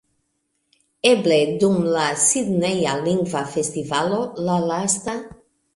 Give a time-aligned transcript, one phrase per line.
[1.09, 5.23] Eble dum la Sidneja Lingva Festivalo, la lasta